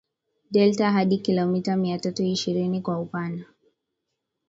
delta 0.51 0.91
hadi 0.91 1.17
kilomita 1.17 1.75
miatatu 1.77 2.23
ishirini 2.23 2.81
kwa 2.81 2.99
upana 2.99 3.45